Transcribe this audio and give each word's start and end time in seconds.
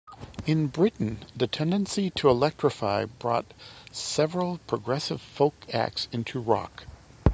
In 0.47 0.65
Britain 0.65 1.19
the 1.35 1.45
tendency 1.45 2.09
to 2.09 2.27
electrify 2.27 3.05
brought 3.05 3.45
several 3.91 4.57
progressive 4.65 5.21
folk 5.21 5.53
acts 5.75 6.07
into 6.11 6.39
rock. 6.39 6.87